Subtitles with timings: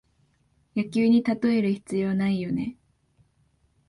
[0.75, 2.75] 野球にたとえる必要ないよね